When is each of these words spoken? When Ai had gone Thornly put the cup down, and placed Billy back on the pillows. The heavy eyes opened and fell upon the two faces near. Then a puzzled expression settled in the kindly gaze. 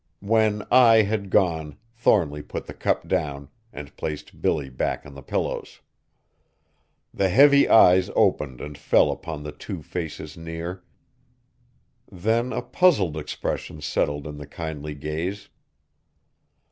When 0.23 0.63
Ai 0.71 1.03
had 1.03 1.29
gone 1.29 1.77
Thornly 1.93 2.41
put 2.41 2.65
the 2.65 2.73
cup 2.73 3.07
down, 3.07 3.49
and 3.71 3.95
placed 3.97 4.41
Billy 4.41 4.67
back 4.67 5.05
on 5.05 5.13
the 5.13 5.21
pillows. 5.21 5.81
The 7.13 7.29
heavy 7.29 7.69
eyes 7.69 8.09
opened 8.15 8.61
and 8.61 8.75
fell 8.79 9.11
upon 9.11 9.43
the 9.43 9.51
two 9.51 9.83
faces 9.83 10.35
near. 10.35 10.83
Then 12.11 12.51
a 12.51 12.63
puzzled 12.63 13.15
expression 13.15 13.79
settled 13.79 14.25
in 14.25 14.39
the 14.39 14.47
kindly 14.47 14.95
gaze. 14.95 15.49